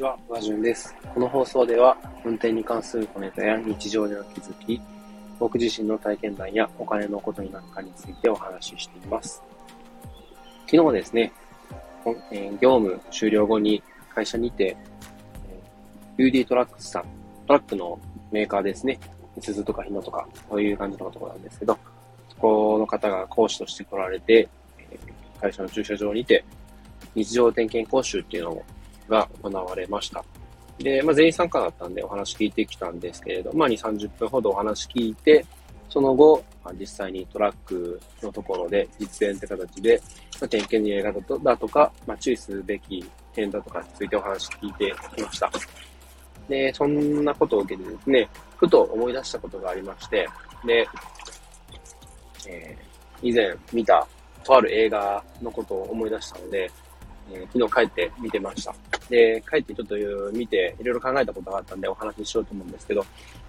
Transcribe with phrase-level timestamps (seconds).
[0.00, 0.96] ちは、和順です。
[1.12, 1.94] この放送では、
[2.24, 4.80] 運転に関する小ネタや日常での気づき、
[5.38, 9.42] 僕自身の体験談やお金のことになるかについてお話ししています。
[10.70, 11.32] 昨日ですね、
[12.32, 13.82] え業務終了後に
[14.14, 14.74] 会社にて、
[16.16, 17.04] UD トラックスさん、
[17.46, 17.98] トラックの
[18.32, 18.98] メーカーですね、
[19.38, 21.78] 鈴とか日野とか、そういう感じのところなんですけど、
[22.30, 24.48] そこの方が講師として来られて、
[25.42, 26.42] 会社の駐車場にて、
[27.14, 28.64] 日常点検講習っていうのを
[29.10, 30.24] が行われました。
[30.78, 35.44] で、まあ、全員参加だったんでお話聞いてきたんですけれど、まあ、2、30分ほどお話聞いて、
[35.90, 40.00] その後、まあ、実際にトラックのところで実演って形で、
[40.40, 43.04] まあ、点検のやり方だとか、まあ、注意すべき
[43.34, 45.50] 点だとかについてお話聞いてきました。
[46.48, 50.28] で、そんなことを受けてですね、ふと思い出したことがありまして、
[50.64, 50.86] で、
[52.48, 52.90] えー
[53.22, 54.06] 以前見た
[54.44, 56.70] とある映画のことを思い出したので、
[57.30, 58.74] えー昨日帰って見てました。
[59.10, 59.96] で、帰ってちょっと
[60.32, 63.04] 見ていろいろ考えたことがあったんでお話ししようと思うんですけど、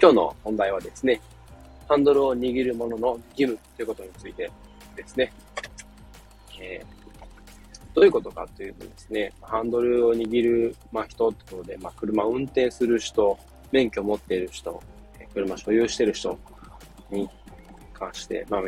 [0.00, 1.20] 今日の本題はですね、
[1.88, 4.50] ハンドルを握る者のの義務ということについて
[4.94, 5.32] ですね。
[6.60, 6.96] えー
[7.96, 13.38] どういうことかというとですね、ハンドルを握る、まあ、人ってことで、まあ、車を運転する人、
[13.72, 14.82] 免許を持っている人、
[15.18, 16.38] え車所有している人
[17.10, 17.26] に
[17.94, 18.62] 関して、まあ、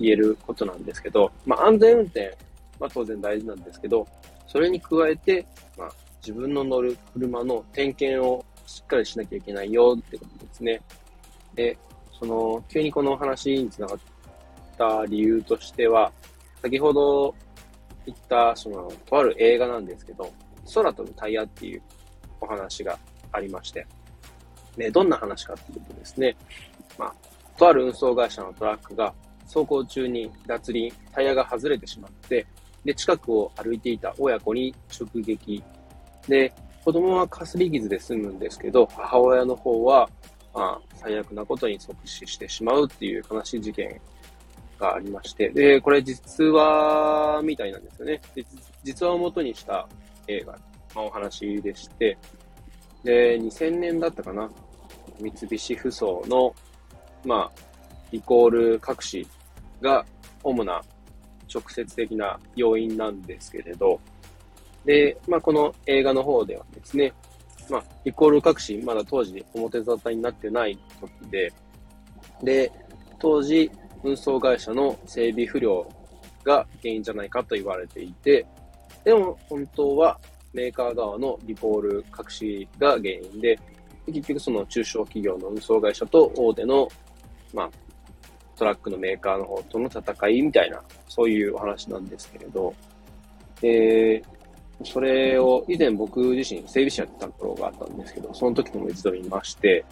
[0.00, 2.34] 言えることなんですけど、まあ、安全運転
[2.78, 4.08] は当然大事なんですけど、
[4.46, 5.44] それに加えて、
[5.76, 5.92] まあ、
[6.22, 10.80] 自分の乗る車の点検をしっかりしなきゃいけないよってことですね。
[11.54, 11.76] で、
[12.18, 13.98] その、急にこの話につながっ
[14.78, 16.12] た理由としては、
[16.62, 17.34] 先ほど
[18.06, 20.32] 言った、その、とある映画なんですけど、
[20.72, 21.82] 空飛ぶタイヤっていう
[22.40, 22.96] お話が
[23.32, 23.86] ありまして、
[24.76, 26.36] で、どんな話かっていうとですね、
[26.96, 29.12] まあ、とある運送会社のトラックが
[29.44, 32.46] 走行中に脱輪、タイヤが外れてしまって、
[32.84, 35.62] で、近くを歩いていた親子に直撃。
[36.28, 36.52] で、
[36.84, 40.08] 子供はかすり傷で済むんですけど、母親の方は、
[40.54, 44.00] まあ、最悪なことに即死してしまうっていう悲しい事件
[44.78, 48.20] がありまして、で、これ実話みたいなんですよね。
[48.34, 48.44] で
[48.82, 49.88] 実話を元にした
[50.26, 50.58] 映画、
[50.94, 52.18] ま、お話でして、
[53.04, 54.50] で、2000年だったかな。
[55.20, 56.54] 三菱ふそうの、
[57.24, 57.62] まあ、
[58.10, 59.26] イコール隠し
[59.80, 60.04] が
[60.42, 60.82] 主な
[61.52, 64.00] 直接的な要因なんですけれど、
[64.84, 67.12] で、まあ、この映画の方ではですね、
[67.70, 71.52] まあ、イコール隠し、まだ当時表沙汰になってない時で、
[72.42, 72.72] で、
[73.18, 73.70] 当時、
[74.02, 75.86] 運送会社の整備不良
[76.44, 78.44] が原因じゃないかと言われていて、
[79.04, 80.18] でも本当は
[80.52, 83.58] メーカー側のリコール隠しが原因で、
[84.06, 86.88] 結局その中小企業の運送会社と大手の、
[87.54, 87.70] まあ、
[88.56, 92.74] トラックのメーカーの方との戦いみたいな、そういうお話なんですけれど、
[93.62, 94.41] えー
[94.84, 99.84] それを以前僕自身整備士やってた頃があったんですけど、その時にも一度見まして、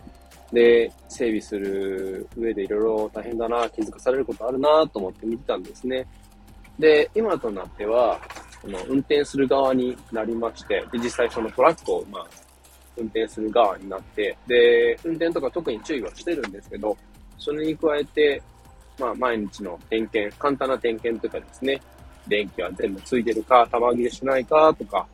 [0.52, 6.06] で、整備する上でいろいろ大変だな、気づかされることあるなと思って見てたんですね。
[6.78, 8.20] で、今となっては、
[8.62, 12.26] この運転する側になりまして、で、実際そのトラックを、まあ、
[12.96, 16.96] 運転する側になって、で、運転とか特に注意はしてるんですけど、
[17.38, 18.42] それに加えて、
[18.98, 21.80] まあ、毎日の点検、簡単な点検とかですね、
[22.30, 25.06] 電気は全部ついてるか、玉切れしないかとか、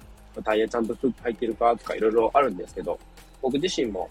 [0.44, 2.98] タイヤちゃんと空気入ってるかとかいろいろあるんですけど、
[3.42, 4.08] 僕自身も、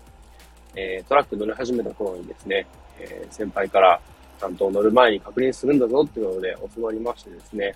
[0.75, 2.65] えートラック乗り始めた頃にですね、
[2.99, 4.01] えー先輩から
[4.39, 7.73] ちゃんと乗る前に確認するんだぞっていうので教わりましてですね、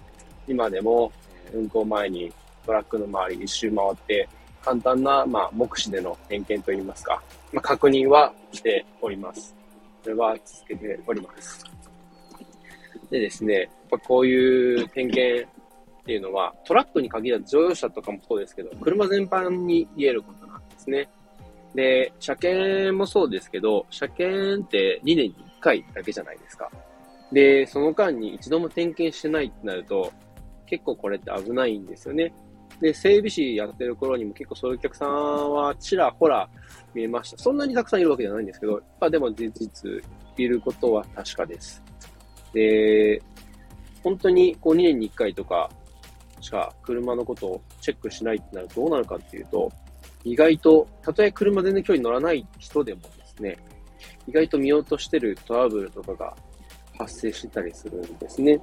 [0.48, 1.12] 今でも、
[1.54, 2.32] 運行前に
[2.66, 4.28] トラックの周り一周回って、
[4.62, 7.22] 簡単な、まあ、目視での点検といいますか、
[7.54, 9.56] まあ、確認はしております。
[10.04, 11.64] それは続けております。
[13.10, 21.10] でですね、ぱこういう点検っていうのは、トラックに限らず乗用車とかもそうですけど、車全般に言えることなんですね。
[21.76, 26.70] で、車検もそうですけど、車検って2年に1回だけじゃないですか。
[27.32, 30.12] で、その間に一度も点検してないってなると、
[30.66, 32.34] 結構これって危ないんですよね。
[32.82, 36.50] で、整備士やってる頃にも結構そういうお客さんはちらほら
[36.94, 37.38] 見えました。
[37.38, 40.04] そんなにたくさんいるわけじゃないんですけど、まあでも事実
[40.38, 41.84] いることは確かです。
[42.54, 43.22] で、
[44.04, 45.70] 本当にこう2年に1回とか
[46.42, 49.72] しか車のことをチェックしないってなるとどうなるかっていうと、
[50.24, 53.58] 意外と、たとえ車全然距離乗らない人でもですね、
[54.28, 56.36] 意外と見落としてるトラブルとかが
[56.98, 58.62] 発生してたりするんですね。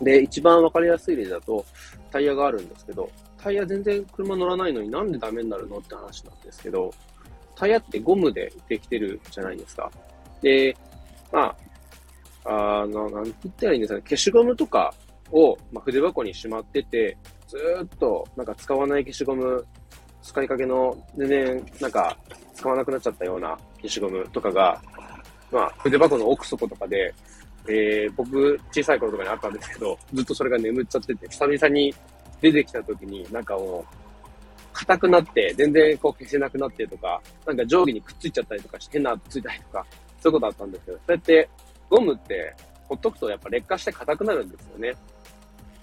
[0.00, 1.64] で、一番わかりやすい例だと、
[2.10, 6.92] タイヤがあるんですけど、タイヤ全然車乗らないのになんでダメになるのって話なんですけど、
[7.54, 9.90] タイヤってゴムでできてるじゃないですか。
[10.42, 10.76] で、
[11.30, 11.56] まあ、
[12.84, 14.94] あの、なんて言ったらいいんですかね、消しゴムとか
[15.32, 17.16] を、まあ、筆箱にしまってて、
[17.48, 19.64] ずーっとなんか使わない消しゴム
[20.22, 22.16] 使いかけの全然なんか
[22.54, 24.80] 使わなくなっちゃったような消しゴムとかが、
[25.50, 27.14] まあ、筆箱の奥底とかで、
[27.68, 31.94] えー、僕、小さい頃とかにあったんですけど、ずっとそれが眠っちゃってて、久々に
[32.40, 33.96] 出てきた時に、なんかもう、
[34.72, 39.86] 硬くなって、全然こう消せなくなってとか、なんか定規にくっついちゃったりとかして、変なついたりとか、
[40.20, 41.48] そういうことあったんですけど、そうやって
[41.88, 42.54] ゴムって
[42.94, 44.94] ほっとくとやっぱ劣化して硬くなるんですよね。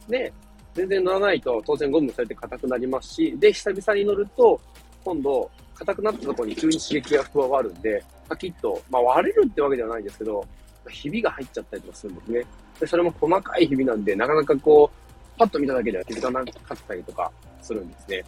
[0.08, 0.34] で、
[0.74, 4.60] 全然乗らないと当然ゴムそうやって硬くなりますし、で、久々に乗ると、
[5.04, 10.46] 今度、硬くなったところに急に刺激が加わるんで、パキッと、まあ割れるってわけではないんですけど、
[10.90, 12.46] ひびが入っちゃったりとかするんですね。
[12.80, 17.31] で、それも細かいひびなんで、なかなかこう、パッと見ただけでは気づかなかったりとか
[17.62, 18.24] するんですね。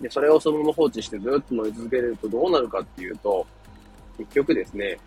[0.00, 3.46] で、それをそのまま放置してずっと乗り続けるとどうなるかっていうと、
[4.16, 4.98] 結局ですね、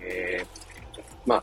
[0.00, 0.46] えー、
[1.24, 1.42] まあ、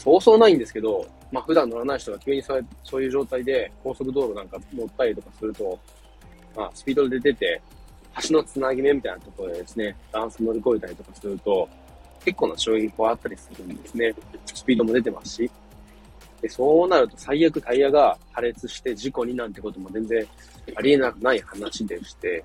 [0.00, 5.78] そうそうないんですけど、まあ普段乗らない人が急にそうそういう状態で高速道路なんか乗ったりとかすると、
[6.56, 7.60] まあスピードで出て、
[8.26, 11.68] 橋のつなぎ目みたいなところでですね、ダンス乗り越えたりとかすると、
[12.24, 14.14] 結構な衝撃があったりするんですね。
[14.46, 15.50] スピードも出てますし。
[16.40, 20.26] で、そうなると最悪タイヤが破裂して事故になんてことも全然
[20.74, 22.42] ありえなくない話でして、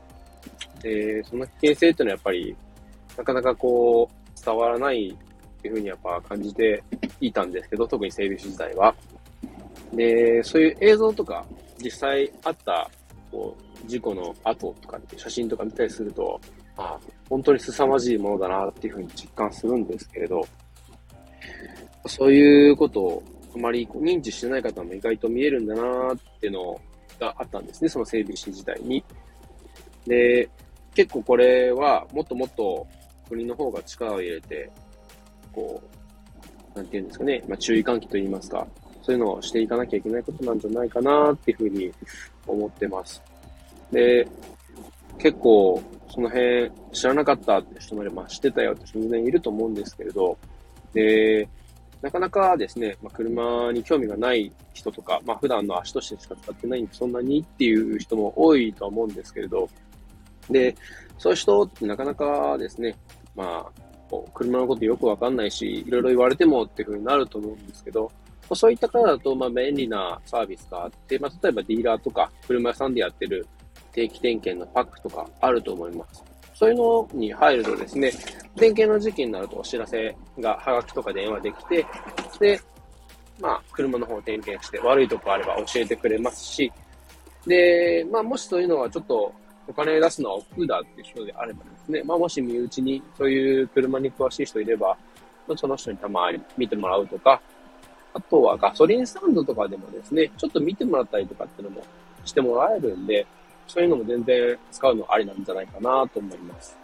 [0.81, 2.56] で、その危険性っていうのはやっぱり、
[3.18, 6.84] なかなかこう、伝わらないっていうふうにやっぱ感じて
[7.22, 8.94] いたんですけど、特に整備士時代は。
[9.94, 11.46] で、そういう映像とか、
[11.84, 12.90] 実際あった、
[13.32, 16.40] こう、事故の後とかって写真とか見たりすると、
[16.78, 20.46] あ本当に凄まじいものだなっていうふうに実感するんですけれど、
[22.08, 23.24] そういうことを
[23.56, 26.82] あまり認知してない方も意外と見えるんだなっていうの
[27.20, 29.04] があったんですね、その整備士時代に。
[30.06, 30.50] で、
[30.94, 32.86] 結構これはもっともっと
[33.30, 34.70] 国の方が力を入れて、
[35.52, 36.05] こう、
[36.75, 38.68] なんていうんですかね、まあ、注意喚起といいますか、
[39.01, 41.92] そういうのをしていかなきゃいけないことなんじゃないかなっていうふうに
[42.45, 43.22] 思ってます。
[43.92, 44.27] で、
[45.18, 50.38] 結構その辺知らなかったって人もいれば、知ってたよって人も全然いると思うんですけれど、
[50.94, 51.48] で、
[52.01, 59.69] なかなかですね、まあ、車に興味がない人とか、まあ、普段の足としてしか使ってないんで、そんなにっていう人も多いとは思うんですけれど、
[60.50, 60.75] で、
[61.18, 62.95] そういう人ってなかなかですね、
[63.36, 63.81] まあ、
[64.34, 73.48] 車のことよくわかんないし、いろいろ言われてもっていう風になると思うんですけど、まあ、そういった方だと、まあ、便利なサービスがあって、まあ、例えばディーラーとか、車屋さんでやってる
[73.92, 76.24] 定期点検のパックとかあると思います。
[76.54, 78.12] そういうのに入るとですね、
[78.56, 81.86] 点検の時期になるとお知らせが、はがきとか電話できて、
[82.40, 82.60] で、
[83.40, 86.72] まあ、車の方を点検して、悪いとこあれば教えてくれますし、
[87.46, 89.34] で、まあ、もしそういうのはちょっと
[89.68, 94.98] お金出すのは億劫だっていう人であればでね、まあ、もし身内にそういう車に詳しい人いれば、
[95.56, 97.42] その人にたまに見てもらうとか、
[98.14, 101.84] あとはガソリンスタンドとかでもですね、ちょっと見てもらったりとかっていうのも
[102.24, 103.26] してもらえるんで、
[103.68, 106.78] そういうのも全然使うのありなんじゃないかなと思います。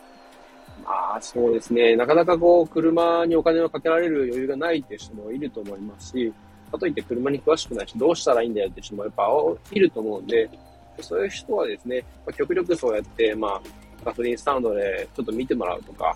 [0.84, 1.96] まあ、そうですね。
[1.96, 6.34] なかなかこう、車にお金をかけられる余裕がないっていう人もいると思いますし、
[6.72, 9.28] かといって車に詳しくない人どうしたらいいんだよって人もやっぱ
[9.72, 10.50] いると思うんで、
[11.00, 13.62] そういう人はですね、ま、極力そうやって、まあ、
[14.04, 16.16] ガソリンスタンドでちょっと見てもらうとか、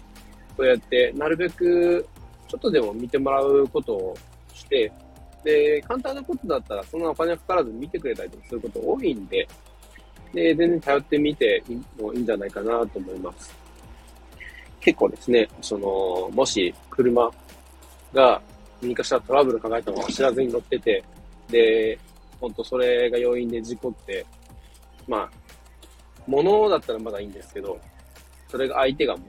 [0.58, 2.08] そうやってなるべく
[2.48, 4.18] ちょっとでも見てもらうことを
[4.54, 4.92] して、
[5.44, 9.48] で、簡単なことだったらそんなお金かからず見てくれたりとかすること多いんで、
[10.34, 11.64] で、全然頼ってみて
[12.00, 13.54] もいいんじゃないかなと思います。
[14.80, 17.32] 結構ですね、その、もし車
[18.14, 18.42] が
[18.82, 21.04] 何かしらトラブル抱えたのを知らずに乗ってて、
[21.50, 21.98] で、
[22.40, 24.26] ほんとそれが要因で事故って、
[25.08, 25.30] まあ、
[26.28, 27.80] 物だったらまだいいんですけど、
[28.48, 29.28] それが相手がもう、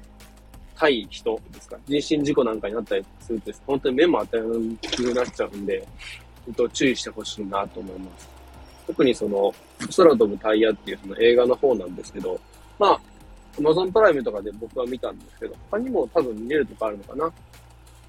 [0.74, 5.86] 対人ですか、人身事故なんかになったりすると、本当に目も当たらなくなっちゃうんで、
[6.44, 8.28] 本当注意してほしいなと思います。
[8.86, 9.52] 特にその、
[9.96, 12.38] 空飛ぶタイヤっていうその映画の方なんですけど、
[12.78, 13.00] まあ、
[13.58, 17.32] アマゾンプライムとかで僕は見たんですけど、他にも多分見れるとかあるのかな。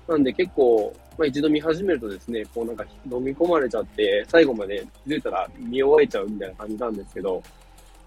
[0.08, 7.42] なんで結構、まあ一度見始めるとですね、こうなんか飲み込まれちゃって、最後まで気づいたら見終えちゃうみたいな感じなんですけど、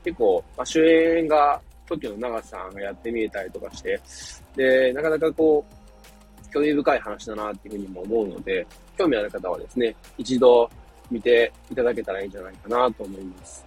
[0.04, 4.00] 結構、まあ、主演が、時の長さんがやってみえたりとかして、
[4.56, 8.66] で、なかなかこう、興味深い話だなっていうふうにも思うので、
[8.96, 10.70] 興味ある方はですね、一度
[11.10, 13.64] 見ていただけたらいいんじゃないかなと思います。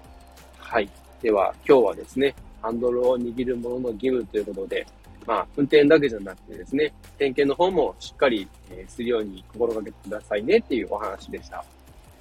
[0.58, 0.90] はい。
[1.22, 4.86] では、今日はですね、ハンドルを握るものの義務ということで、
[5.25, 11.63] まあ、運転だけじゃなくてですね、点検の方もしっかり、えするように心がけてくださいねっていうお話でした。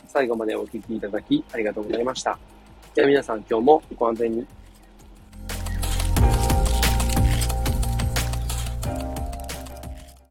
[0.09, 2.52] 最後までお聴きいただきありがとうございました。
[2.95, 4.47] では皆さん今日もご安全に。